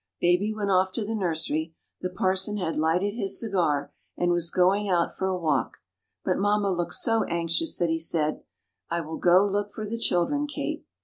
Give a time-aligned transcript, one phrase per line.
[0.19, 4.89] Baby went off to the nursery; the parson had lighted his cigar, and was going
[4.89, 5.77] out for a walk,
[6.25, 8.41] but mamma looked so anxious that he said,
[8.89, 10.87] "I will go look for the children, Kate."